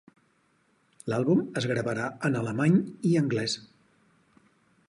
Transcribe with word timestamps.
L'àlbum 1.13 1.43
es 1.61 1.69
gravarà 1.73 2.09
en 2.31 2.39
alemany 2.41 2.81
i 3.11 3.15
anglès. 3.25 3.59